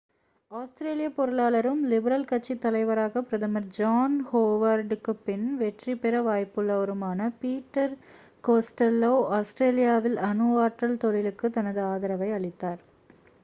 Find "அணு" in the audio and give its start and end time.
10.29-10.49